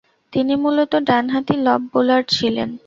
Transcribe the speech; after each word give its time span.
তিনি 0.33 0.53
মূলতঃ 0.63 0.99
ডানহাতি 1.07 1.55
লব 1.65 1.81
বোলার 1.91 2.21
ছিলেন। 2.35 2.69